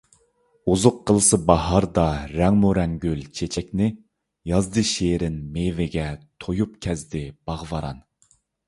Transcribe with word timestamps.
ئۇزۇق 0.69 0.95
قىلسا 1.09 1.37
باھاردا 1.49 2.05
رەڭمۇرەڭ 2.31 2.97
گۈل- 3.05 3.21
چېچەكنى، 3.41 3.91
يازدا 4.55 4.87
شېرىن 4.95 5.37
مېۋىگە 5.59 6.11
تويۇپ 6.47 6.77
كەزدى 6.89 7.25
باغ- 7.47 7.65
ۋاران. 7.75 8.07